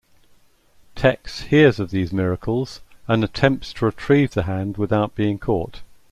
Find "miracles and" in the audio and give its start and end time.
2.11-3.23